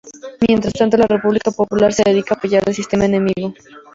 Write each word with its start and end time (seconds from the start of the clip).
Mientras 0.47 0.73
tanto 0.73 0.97
la 0.97 1.05
República 1.05 1.51
popular 1.51 1.93
se 1.93 2.01
dedica 2.03 2.33
a 2.33 2.37
apoyar 2.39 2.63
al 2.65 2.73
sistema 2.73 3.05
enemigo. 3.05 3.53